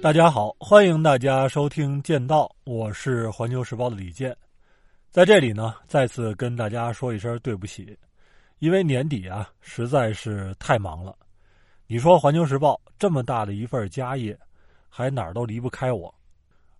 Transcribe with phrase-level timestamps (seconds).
[0.00, 4.34] 大家好，欢迎大家收听《剑道》，我是环球时报的李健，
[5.10, 7.98] 在这里呢，再次跟大家说一声对不起，
[8.60, 11.16] 因为年底啊实在是太忙了。
[11.88, 14.38] 你说环球时报这么大的一份家业，
[14.88, 16.14] 还哪儿都离不开我，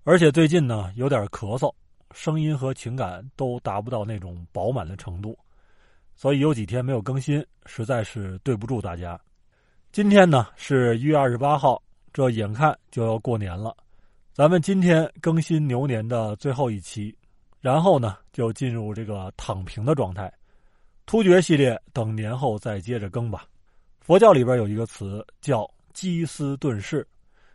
[0.04, 1.74] 而且最近呢有点咳嗽，
[2.12, 5.36] 声音和情感都达不到那种饱满的程度，
[6.14, 9.20] 所以有几天没有更新，实在是对不住大家。
[9.90, 11.82] 今天呢是一月二十八号。
[12.18, 13.72] 这眼看就要过年了，
[14.32, 17.16] 咱们今天更新牛年的最后一期，
[17.60, 20.28] 然后呢就进入这个躺平的状态。
[21.06, 23.46] 突厥系列等年后再接着更吧。
[24.00, 27.06] 佛教里边有一个词叫“积思顿释”，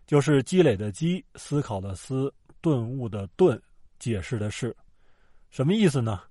[0.08, 3.62] 就是积累的积，思考的思，顿悟的顿，
[4.00, 4.74] 解释的是，
[5.50, 6.22] 什么意思呢？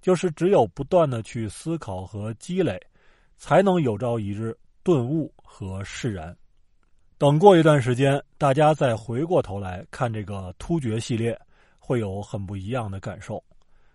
[0.00, 2.80] 就是只有不断的去思考和积累，
[3.36, 6.34] 才能有朝一日顿悟和释然。
[7.22, 11.40] 等过一段时间，大家再回过头来看这个突厥系列，
[11.78, 13.40] 会有很不一样的感受。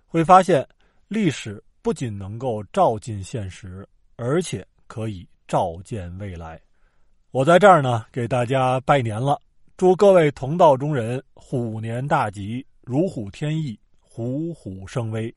[0.05, 0.65] 会发现，
[1.09, 6.57] 历史不仅能够照进现实，而且可以照见未来。
[7.31, 9.37] 我在这儿呢，给大家拜年了，
[9.75, 15.35] 祝各位同道中人虎年大吉，如虎添翼，虎虎生威。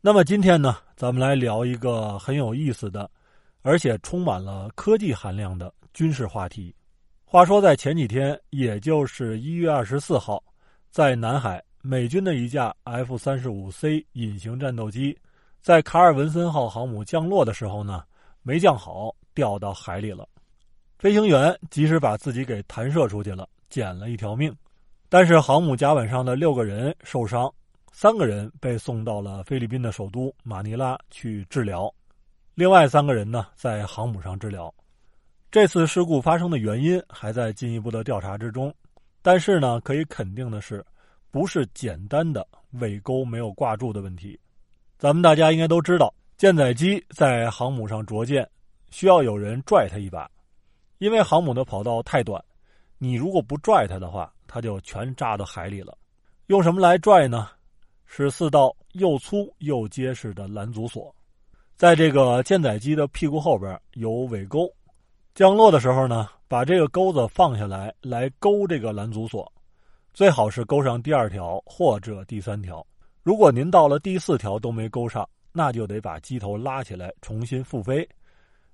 [0.00, 3.08] 那么今天呢，咱们来聊一个很有意思的，
[3.62, 6.74] 而且充满了科技含量的军事话题。
[7.32, 10.44] 话说，在前几天，也就是一月二十四号，
[10.90, 15.18] 在南海，美军的一架 F 三十五 C 隐形战斗机，
[15.62, 18.04] 在卡尔文森号航母降落的时候呢，
[18.42, 20.28] 没降好，掉到海里了。
[20.98, 24.54] 飞行员及时把自己给弹射出去了，捡了一条命。
[25.08, 27.50] 但是航母甲板上的六个人受伤，
[27.92, 31.90] 三个人被送到了菲律宾的首都马尼拉去治疗，
[32.54, 34.70] 另外三个人呢，在航母上治疗。
[35.52, 38.74] 这次事故发生的原因还在进一步的调查之中，
[39.20, 40.82] 但是呢，可以肯定的是，
[41.30, 42.48] 不是简单的
[42.80, 44.40] 尾钩没有挂住的问题。
[44.96, 48.48] 咱们大家应该都知道，舰载机在航母上着舰，
[48.88, 50.26] 需要有人拽它一把，
[50.96, 52.42] 因为航母的跑道太短，
[52.96, 55.94] 你如果不拽它的话，它就全扎到海里了。
[56.46, 57.46] 用什么来拽呢？
[58.06, 61.14] 是四道又粗又结实的拦阻索，
[61.76, 64.66] 在这个舰载机的屁股后边有尾钩。
[65.34, 69.50] 降落的时候呢，把这个钩子放下来，来勾这个拦阻索，
[70.12, 72.86] 最好是勾上第二条或者第三条。
[73.22, 78.06] 如果您到了第四条都没勾上，那就得把机头拉起来重新复飞，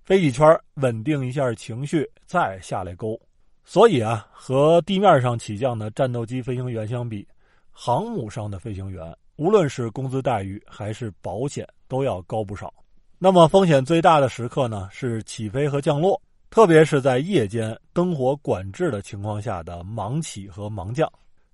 [0.03, 3.17] 飞几圈稳定一下情绪，再下来勾。
[3.65, 7.25] 所以啊，和地面上起降的战斗机飞行员相比，
[7.71, 12.75] 航母上的飞行员无论是工资待遇还是保险都要高不少。
[13.17, 16.21] 那么风险最大的时刻呢，是起飞和降落。
[16.51, 21.11] 特别是在夜间灯火管制的情况下的盲起和盲降，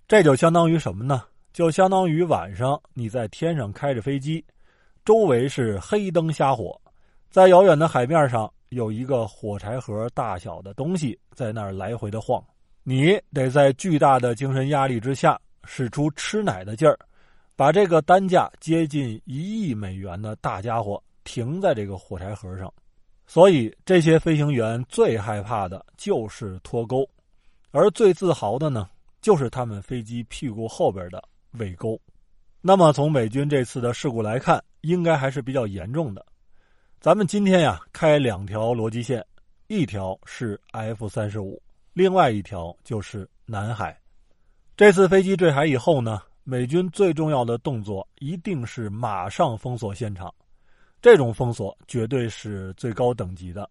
[0.07, 1.23] 这就相当于什么呢？
[1.53, 4.45] 就相当于晚上你在天上开着飞机，
[5.05, 6.81] 周围是黑灯瞎火，
[7.31, 12.43] 在遥远的海面上有一个火柴盒大小的东西在那儿来回的晃，
[12.83, 16.99] 你得在巨大的精神压力之下使出吃奶的劲儿，
[17.57, 22.73] 把这个单价接近一亿美元的大家伙停在这个火柴盒上。
[23.27, 27.09] 所以，这些飞行员最害怕的就是脱钩，
[27.71, 28.89] 而最自豪的呢，
[29.23, 32.01] 就是他们飞机屁股后边的尾钩。
[32.61, 36.25] 那么，从美军这次的事故来看，应该还是比较严重的。
[37.01, 39.25] 咱们今天呀，开两条逻辑线，
[39.67, 41.61] 一条是 F 三十五，
[41.93, 43.99] 另外一条就是南海。
[44.77, 50.33] 这次飞机坠海以后呢，美军最重要的动作一定是马上封锁现场。
[51.05, 53.69] 这种封锁绝对是最高等级的，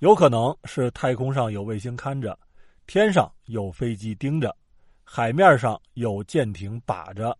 [0.00, 2.38] 有可能是太空上有卫星看着，
[2.86, 4.54] 天上有飞机盯着，
[5.02, 7.34] 海面上有舰艇把着，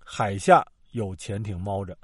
[0.00, 1.96] 海下有潜艇猫着。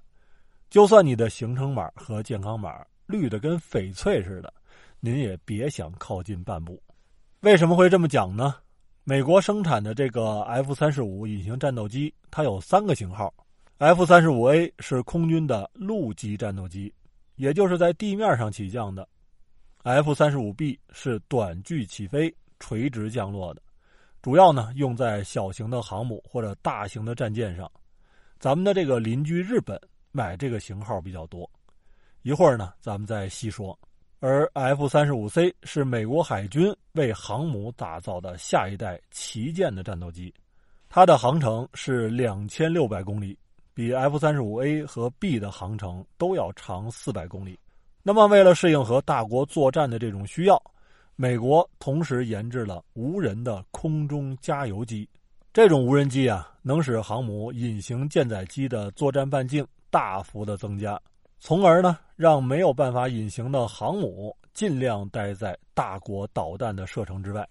[0.70, 4.54] 就算你的行程码和健康码绿的跟翡翠似的，
[5.00, 6.80] 您也别想靠近半步。
[7.40, 8.54] 为什么会这么讲呢？
[9.02, 13.34] 美国生产的这个 F 三十五隐形战斗机，它有三个型号。
[13.78, 16.92] F 三十五 A 是空军的陆基战斗机，
[17.36, 19.08] 也就是在地面上起降的。
[19.84, 23.62] F 三十五 B 是短距起飞、垂直降落的，
[24.20, 27.70] 主要呢用在小型的航母或者大型的战舰上。
[28.40, 31.48] 咱们的这个邻居日本买这个型号比较多，
[32.22, 33.78] 一会儿呢咱们再细说。
[34.18, 40.34] 而 F 三十五 C 是美国海军为航母打造的下一代旗舰的战斗机，
[40.88, 43.38] 它的航程是两千六百公里。
[43.78, 47.56] 比 F 三十五 A 和 B 的航程都要长四百公里。
[48.02, 50.60] 那么，为了适应和大国作战的这种需要，
[51.14, 55.08] 美国同时研制了无人的空中加油机。
[55.52, 61.00] 这种无人机啊，能使航母隐形舰载机的作战半径大幅的增加，
[61.38, 67.48] 从而呢，让没有办法隐形的航母尽量待在大国导弹的射程之外。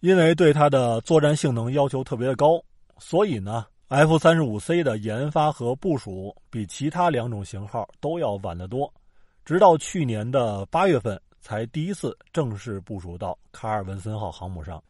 [0.00, 2.62] 因为对它的作战性能要求特别的高，
[2.98, 8.92] 所以呢，F 三十五 C 的研发和部署比其他两种型号都要晚得多，
[9.44, 14.80] 直到去年的八月份才第一次正式部署到卡尔文森号航母上。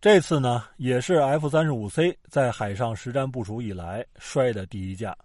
[0.00, 5.16] 这次呢，也是 F 三十五 C 在海上实战部署以来摔的第一架。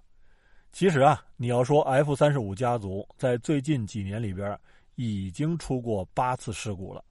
[0.72, 4.58] 其实啊，你要说 F 三十五家族在最近几年里边
[4.96, 7.04] 已经出过八次事故了。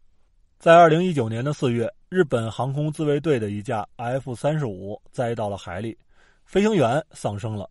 [0.59, 5.97] 在二零一九年的四月，日本航空自卫队的一架 F 三十五栽到了海里，
[6.49, 7.69] 飞行员丧生了。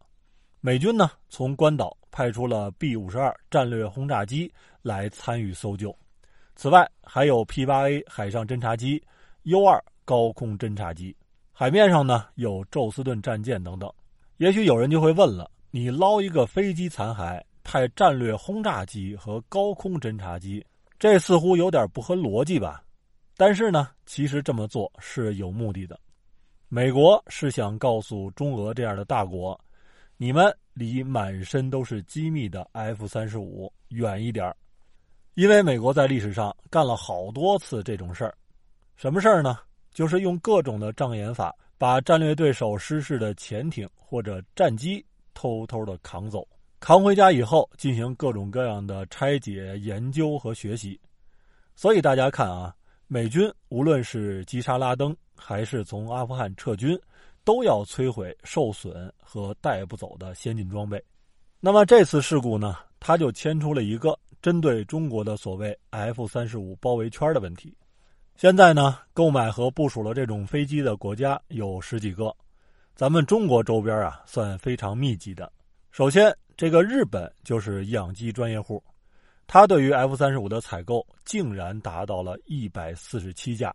[0.62, 4.54] 美军呢，从关岛派出了 B 五十二战略轰炸机
[4.84, 5.98] 来参与搜救。
[6.56, 9.04] 此外，还有 P 八 A 海上侦察机、
[9.46, 11.18] U 二高空侦察机，
[11.52, 13.92] 海面上呢有宙斯盾战舰等等。
[14.38, 20.64] 也许有人就会问了：你捞一个飞机残骸，派战略轰炸机和高空侦察机？
[21.00, 22.84] 这似乎有点不合逻辑吧？
[23.36, 26.00] 但是呢，其实这么做是有目的的。
[26.70, 29.58] 美国是想告诉中俄这样的大国，
[30.18, 34.54] 你们离满身都是机密的 F 三十五远一点
[35.36, 38.36] 因为美国在历史上干了好多次这种事儿。
[38.98, 39.60] 什么事儿呢？
[39.94, 45.04] 就是用各种的障眼法，把战略对手失事的潜艇或者战机
[45.34, 46.46] 偷偷的扛走。
[46.82, 51.00] 扛回家以后，进行各种各样的拆解、研究和学习。
[51.78, 52.76] 所以大家看啊，
[53.08, 57.00] 美军无论是击杀拉登，还是从阿富汗撤军，
[57.44, 61.02] 都要摧毁受损和带不走的先进装备。
[61.60, 67.76] 那么这次事故呢，它就牵出了一个针对中国的所谓 F 三十五包围圈的问题。
[68.36, 72.36] 现在呢，购买和部署了这种飞机的国家有十几个，
[72.96, 75.52] 咱们中国周边啊，算非常密集的。
[75.92, 76.36] 首先。
[76.58, 78.84] 这个日本就是养鸡专业户，
[79.46, 83.72] 他对于 F 三十五的采购竟然达到了一百四十七架，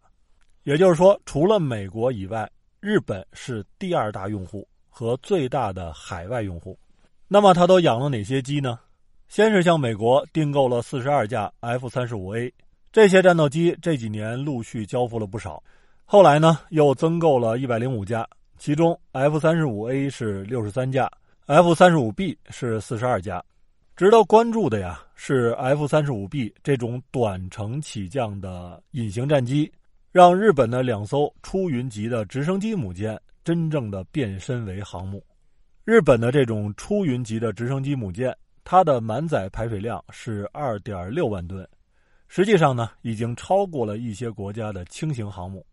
[0.65, 2.49] 也就是说，除了美国以外，
[2.81, 6.79] 日本是第二大用户和最大的海外用户。
[7.27, 8.79] 那么他都养了哪些鸡呢？
[9.29, 12.53] 先是向美国订购了四十二架 F 三十五 A，
[12.93, 15.63] 这些战斗机这几年陆续交付了不少，
[16.05, 18.29] 后来呢又增购了一百零五架，
[18.59, 21.11] 其中 F 三十五 A 是六十三架。
[21.47, 23.43] F 三十五 B 是四十二架，
[23.97, 29.71] 值得关注的呀是 F 三十五 B 这种短程起降的隐形战机，
[30.13, 35.25] 让日本的两艘出云级的直升机母舰真正的变身为航母。
[35.87, 41.67] 日本的这种出云级的直升机母舰，它的满载排水量是二点六万吨，
[42.29, 45.65] 实际上呢已经超过了一些国家的轻型航母。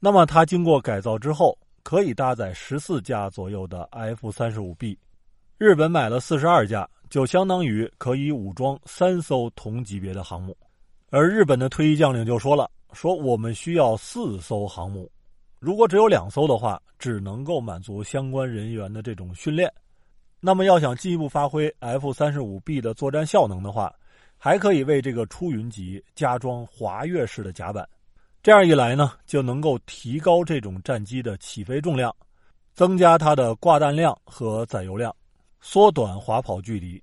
[0.00, 4.98] 那么它经过改造之后，可以搭载十四架左右的 F 三十五 B。
[5.56, 10.56] 日本买了四十二架，就相当于可以武装三艘同级别的航母。
[11.10, 15.10] 而日本的退役将领就说了：“说我们需要四艘航母，
[15.58, 19.70] 如果只有两艘的话，只能够满足相关人员的这种训练。
[20.40, 23.92] 那么要想进一步发挥 F 三十五 B 的作战效能的话，
[24.38, 27.86] 还可以为这个出云级加装滑跃式的甲板。
[28.42, 32.14] 这样一来呢，就能够提高这种战机的起飞重量，
[32.74, 35.14] 增加它的挂弹量和载油量。”
[35.66, 37.02] 缩短滑跑距离，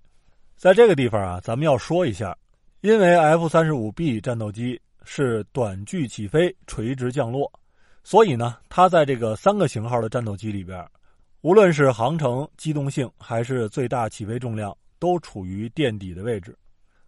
[0.55, 2.37] 在这个地方啊，咱们要说一下，
[2.81, 7.51] 因为 F 三十五 B 战斗机是短距起飞、垂直降落，
[8.03, 10.85] 所以呢，它在这个三个型号的战斗机里边，
[11.41, 16.57] 无论是航程、机动性还是最大起飞重量，都处于垫底的位置。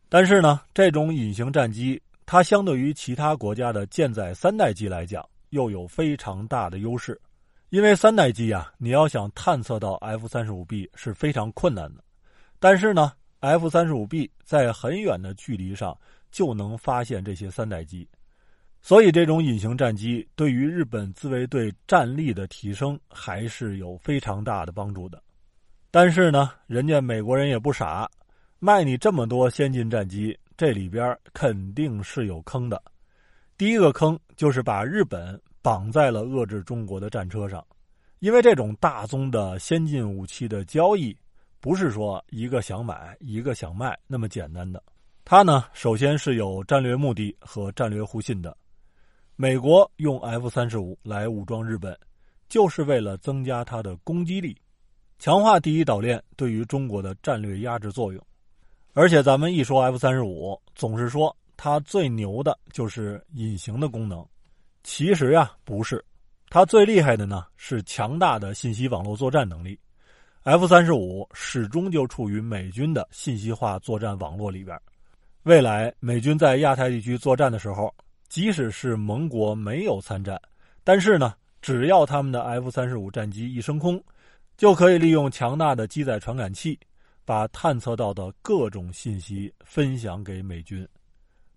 [0.10, 7.20] 但是呢，这种隐形战机，它相对于其他国家的舰载三代机来讲，又有非常大的优势。
[7.70, 12.04] 因为三代机啊，你要想探测到 F 三十五 B 是非常困难的，
[12.60, 15.98] 但是呢，F 三十五 B 在很远的距离上
[16.34, 18.06] 就能发现这些三代机，
[18.82, 25.24] 所以这种隐形战机对于日本自卫队战力的提升还是有非常大的帮助的。
[25.90, 28.10] 但是呢，人家美国人也不傻，
[28.60, 32.84] 卖你这么多先进战机，这里边肯定是有坑的。
[33.58, 35.40] 第一个坑就是把日本。
[35.64, 37.66] 绑在了遏制中国的战车上，
[38.20, 41.18] 因为这种大宗的先进武器的交易，
[41.62, 44.84] 不是说一个想买一个想卖那么简单的。
[45.26, 48.56] 它呢，首先是有战略目的和战略互信的。
[49.38, 51.98] 美国用 F 三十五来武装日本，
[52.50, 54.56] 就是为了增加它的攻击力，
[55.18, 58.22] 强化第一岛链对于中国的战略压制作用。
[58.92, 64.24] 而且咱们一说 F 三十五，总是说它最牛的就是隐形的功能。
[64.84, 66.04] 其实呀，不是，
[66.50, 69.80] 它最厉害的呢是强大的信息网络作战能力。
[70.44, 74.78] F 三十五始终就处于美军的信息化作战网络里边。
[75.44, 77.94] 未来美军在亚太地区作战的时候，
[78.30, 80.42] 即使是盟国没有参战，
[80.86, 84.02] 但是呢，只要他们的 F 三十五战机一升空，
[84.56, 86.80] 就可以利用强大的机载传感器，
[87.26, 90.88] 把探测到的各种信息分享给美军。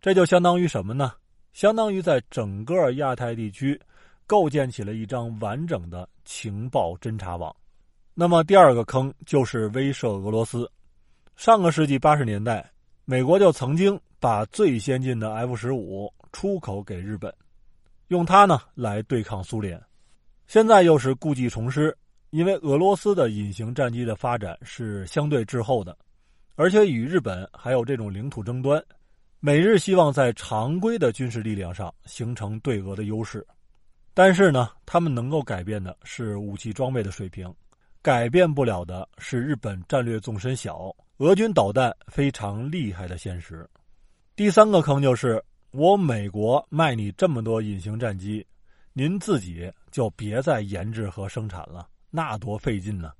[0.01, 1.13] 这就相当于什么呢？
[1.53, 3.81] 相当于在整个亚太地区
[4.27, 7.55] 构建起了一张完整的情报侦察网。
[8.15, 10.69] 那么第二个坑就是威慑俄罗斯。
[11.37, 12.69] 上个世纪八十年代，
[13.09, 17.33] 美国就曾经把最先进的 F 十五出口给日本，
[18.09, 19.81] 用它呢来对抗苏联。
[20.49, 21.97] 现在又是故技重施，
[22.31, 25.97] 因为俄罗斯的隐形战机的发展是相对滞后的，
[26.57, 28.85] 而且与日本还有这种领土争端，
[29.39, 33.47] 美日希望在常规的军事力量上形成对俄的优势。
[34.15, 37.55] 但是呢，他们能够改变的是武器装备的水平。
[38.03, 43.67] 改变不了的是日本战略纵深小，俄军导弹非常厉害的现实。
[44.35, 48.47] 第三个坑就是我美国卖你这么多隐形战机，
[48.93, 53.13] 您自己就别再研制和生产了，那多费劲呢。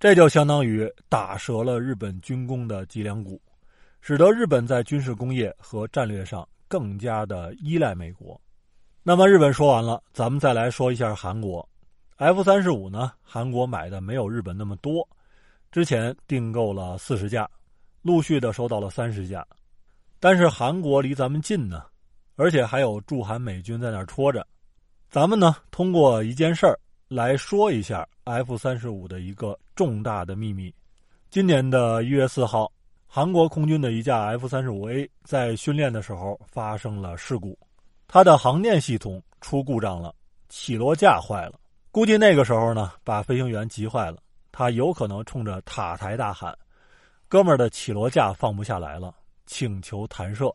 [0.00, 3.40] 这就相当于打折了日本军工的脊梁骨，
[4.00, 8.40] 使得日本在军事工业和战略上更加的依赖美国。
[9.04, 11.66] 那么日本说完了，咱们再来说一下韩国。
[12.16, 13.12] F 三十五呢？
[13.22, 15.08] 韩国买的没有日本那么多，
[15.76, 17.46] 之前订购了四十架，
[18.00, 19.46] 陆续的收到了三十架。
[20.18, 21.84] 但是韩国离咱们近呢，
[22.36, 24.46] 而且还有驻韩美军在那儿戳着。
[25.10, 30.74] 咱们呢，通过一件事儿来说一下 F 三十五的一个重大的秘密。
[31.28, 32.72] 今年的一月四号，
[33.06, 37.54] 韩国空军的一架 F 三十五 A 在训练的时候发生了事故，
[38.08, 40.14] 它的航电系统出故障了，
[40.48, 41.60] 起落架坏了。
[41.92, 44.16] 估计那个时候呢，把飞行员急坏了，
[44.58, 46.56] 他有可能冲着塔台大喊
[47.28, 50.50] ：“哥们儿的起落架放不下来了，请求弹射。”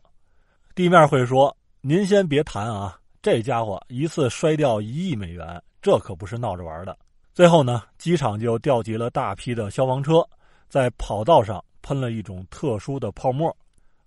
[0.74, 6.98] 地面会说：“您先别弹啊，这家伙一次摔掉一亿美元，这可不是闹着玩的。”
[7.32, 10.28] 最后呢，机场就调集了大批的消防车，
[10.68, 13.56] 在跑道上喷了一种特殊的泡沫，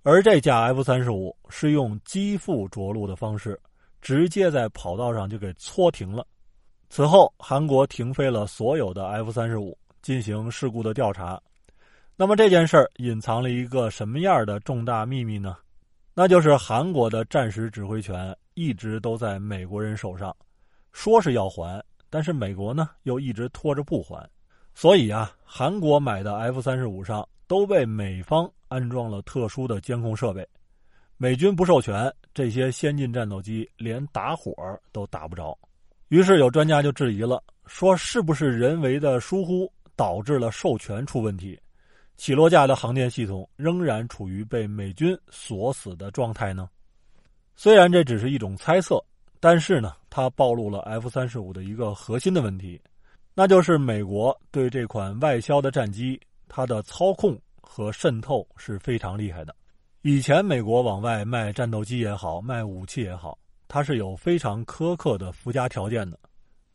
[0.04, 3.58] 而这架 F 三十五是用机腹着陆的方式，
[4.02, 6.28] 直接在跑道上就给搓停了。
[6.90, 11.42] 此后，韩国停飞了所有的 F 三十五，进行事故的调查。
[12.16, 15.58] 那么这件事儿隐藏了一个什么样的重大秘密呢？
[16.14, 20.32] 那就是韩国的战时指挥权一直都在美国人手上，
[20.94, 24.30] 说是要还，但是美国呢又一直拖着不还。
[24.76, 30.48] 所以啊，韩国买的 F 三十五上都被美方安装了特殊的监控设备，
[31.18, 34.54] 美军不授权，这些先进战斗机连打火
[34.92, 35.58] 都打不着。
[36.10, 41.60] 于是有专家就质疑了，说是不是人为的疏忽导致了授权出问题，
[42.18, 46.70] 起落架的航电系统仍然处于被美军锁死的状态呢？
[47.56, 49.04] 虽然这只是一种猜测，
[49.40, 52.82] 但是呢，它暴露了 F 三十五的一个核心的问题，
[53.34, 59.56] 那就是美国对这款外销的战机，它的操控和渗透是非常厉害的。
[60.02, 63.38] 以前美国往外卖战斗机也好，卖武器也好。
[63.68, 66.20] 它是有非常苛刻的附加条件的，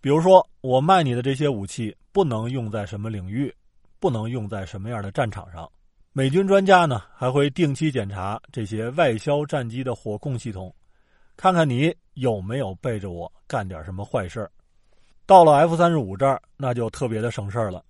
[0.01, 3.55] 比如说，我卖你的这些武器不能用在什么领域，
[3.99, 5.71] 不能用在什么样的战场上。
[6.13, 10.75] 美军专家呢还会定期检查这些外销战机的火控系统，
[11.37, 14.51] 看看你有没有背着我干点什么坏事儿。
[15.27, 17.85] 到了 F 三十五这儿，那就特别的省事儿了，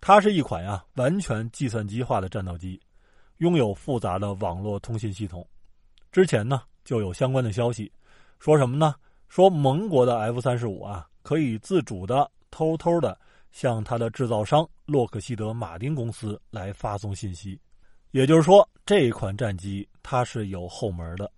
[0.00, 2.80] 它是一款呀完全计算机化的战斗机，
[3.38, 5.44] 拥有复杂的网络通信系统。
[6.12, 7.90] 之前呢就有相关的消息。
[8.38, 8.94] 说什么呢？
[9.28, 13.18] 说盟国的 F 三十五啊，可以自主的、偷偷的
[13.50, 17.58] 向它的制造商洛克希德马丁公司来发送信息。
[18.12, 21.28] 也就是说，这一款战机它是有后门的。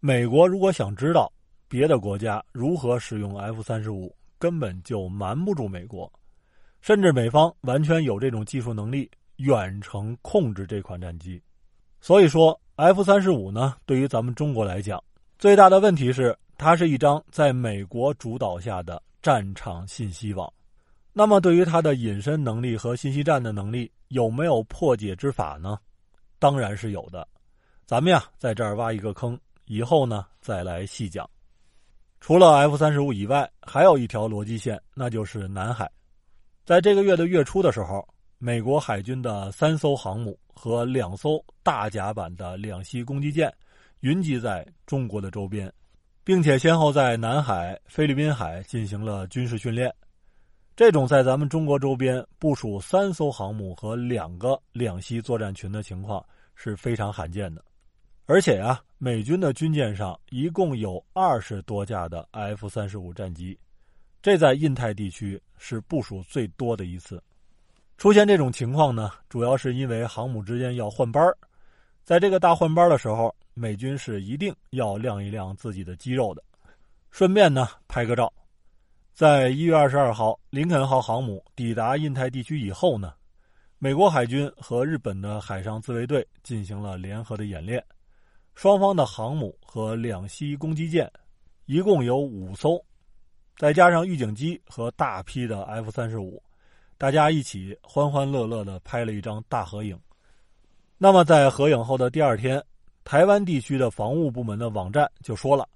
[0.00, 1.32] 美国如果想知道
[1.68, 6.12] 别的国家如何使用 F 三十五，根本就瞒不住美国。
[6.82, 11.40] 甚至美方完全有这种技术能力，远程控制这款战机。
[12.00, 15.02] 所以说，F 三十五呢，对于咱们中国来讲，
[15.38, 20.50] 最大的问题是，它是一张在美国主导下的战场信息网。
[21.12, 25.78] 那么，对于它的隐身能力和信息战的能力，有没有破解之法呢？
[26.38, 27.26] 当然是有的。
[27.86, 31.28] 咱们呀，在这儿挖一个坑，以后呢再来细讲。
[32.20, 35.90] 除了 F 三十五以外，还有一条逻辑线，那就是南海。
[36.64, 38.06] 在这个月的月初的时候，
[38.38, 43.52] 美国海军的三艘航母和两艘大甲板的两栖攻击舰。
[44.00, 45.72] 云集在中国的周边，
[46.26, 49.94] 并且先后在南海、菲律宾海进行了军事训练。
[50.74, 57.64] 这种在咱们中国周边部署三艘航母和两个两栖作战群的情况是非常罕见的。
[58.24, 63.56] 而且呀，美军的军舰上一共有二十多架的 F 三十五战机，
[64.20, 67.22] 这在印太地区是部署最多的一次。
[67.98, 71.24] 出现这种情况呢，主要是因为航母之间要换班
[72.02, 76.44] 在这个大换班的时候，美军是一定要亮一亮自己的肌肉的，
[77.10, 78.30] 顺便呢拍个照。
[79.14, 83.14] 在一月二十二号，林肯号航母抵达印太地区以后呢，
[83.78, 87.82] 美国海军和日本的海上自卫队进行了联合的演练。
[88.54, 91.10] 双方的航母和两栖攻击舰
[91.64, 92.78] 一共有五艘，
[93.56, 96.42] 再加上预警机和大批的 F 三十五，
[96.98, 99.98] 大家一起欢欢乐乐的拍了一张大合影。
[100.98, 102.62] 那么在合影后的第二天，
[103.06, 105.68] 台湾地区的防务部门的网站就说了，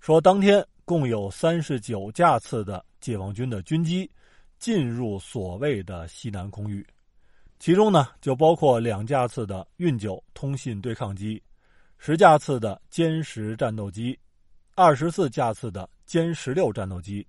[0.00, 4.10] 说当天共有三十九架次的解放军的军机
[4.58, 6.84] 进入所谓的西南空域，
[7.60, 11.40] 其中呢就包括两架次的运九通信对抗机。
[11.98, 14.18] 十架次的歼十战斗机，
[14.74, 17.24] 二十四架次的歼十六战斗机，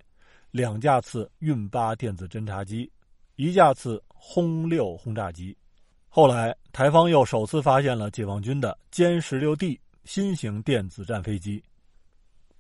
[0.50, 2.91] 两架次运八电子侦察机，
[3.36, 5.55] 一架次轰六轰炸机。
[6.15, 11.63] 后来台方又首次发现了解放军的歼十六 D 新型电子战飞机。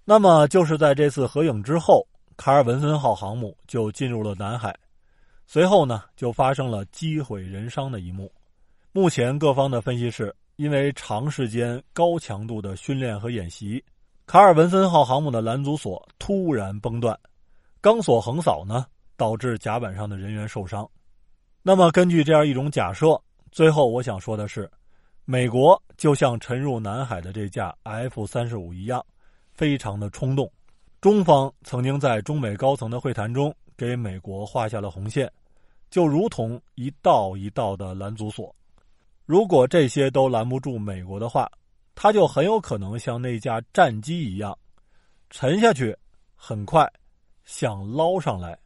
[0.03, 2.03] 那么就是在这次合影之后，
[2.35, 4.75] 卡尔文森号航母就进入了南海，
[5.45, 8.33] 随后呢就发生了机毁人伤的一幕。
[8.91, 10.35] 目前各方的分析是。
[10.57, 13.83] 因为长时间高强度的训练和演习，
[14.27, 17.19] 卡尔文森号航母的拦阻索突然崩断，
[17.81, 18.85] 钢索横扫呢，
[19.17, 20.87] 导致甲板上的人员受伤。
[21.63, 23.19] 那么，根据这样一种假设，
[23.53, 24.67] 最后我想说的是，
[25.25, 29.05] 美国就像沉入南海的这架 F 三十五一样，
[29.51, 30.51] 非常的冲动。
[30.99, 35.31] 中方曾经在中美高层的会谈中给美国画下了红线，
[35.91, 38.53] 就如同一道一道的拦阻索。
[39.27, 41.47] 如果这些都拦不住美国的话，
[41.93, 44.57] 他就很有可能像那架战机一样
[45.29, 45.95] 沉下去，
[46.35, 46.91] 很快
[47.45, 48.57] 想捞上来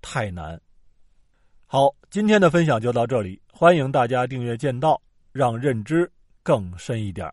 [0.00, 0.60] 太难。
[1.74, 5.00] 好，今天的分享就到这里，欢迎大家订阅剑道，
[5.32, 7.32] 让认知更深一点。